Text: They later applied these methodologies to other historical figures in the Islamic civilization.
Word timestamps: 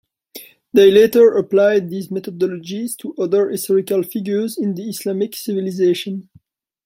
They 0.73 0.89
later 0.89 1.37
applied 1.37 1.87
these 1.91 2.07
methodologies 2.07 2.97
to 3.01 3.13
other 3.19 3.51
historical 3.51 4.01
figures 4.01 4.57
in 4.57 4.73
the 4.73 4.89
Islamic 4.89 5.35
civilization. 5.35 6.27